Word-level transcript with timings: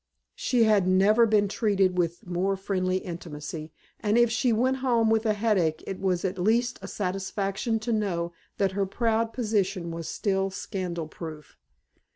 She 0.33 0.63
had 0.63 0.87
never 0.87 1.27
been 1.27 1.47
treated 1.47 1.95
with 1.95 2.25
more 2.25 2.57
friendly 2.57 2.97
intimacy, 2.97 3.71
and 3.99 4.17
if 4.17 4.31
she 4.31 4.51
went 4.51 4.77
home 4.77 5.11
with 5.11 5.27
a 5.27 5.33
headache 5.35 5.83
it 5.85 5.99
was 5.99 6.25
at 6.25 6.39
least 6.39 6.79
a 6.81 6.87
satisfaction 6.87 7.77
to 7.81 7.93
know 7.93 8.33
that 8.57 8.71
her 8.71 8.87
proud 8.87 9.31
position 9.31 9.91
was 9.91 10.09
still 10.09 10.49
scandal 10.49 11.07
proof. 11.07 11.55